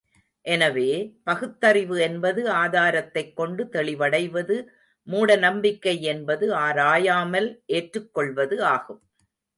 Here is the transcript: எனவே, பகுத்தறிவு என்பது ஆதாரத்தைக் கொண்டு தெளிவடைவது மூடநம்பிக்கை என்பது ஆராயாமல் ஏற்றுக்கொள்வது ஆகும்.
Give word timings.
எனவே, 0.45 0.87
பகுத்தறிவு 1.23 2.01
என்பது 2.01 2.49
ஆதாரத்தைக் 2.55 3.33
கொண்டு 3.33 3.63
தெளிவடைவது 3.71 4.57
மூடநம்பிக்கை 5.07 5.99
என்பது 6.01 6.53
ஆராயாமல் 6.53 7.49
ஏற்றுக்கொள்வது 7.65 8.63
ஆகும். 8.65 9.01